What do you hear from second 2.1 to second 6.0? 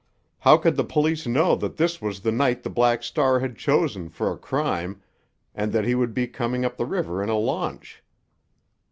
the night the Black Star had chosen for a crime and that he